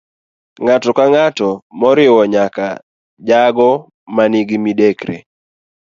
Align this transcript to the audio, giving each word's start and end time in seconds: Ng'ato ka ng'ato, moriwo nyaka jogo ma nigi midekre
Ng'ato 0.63 0.89
ka 0.97 1.05
ng'ato, 1.11 1.49
moriwo 1.79 2.21
nyaka 2.33 2.67
jogo 3.27 3.69
ma 4.13 4.23
nigi 4.31 4.57
midekre 4.63 5.17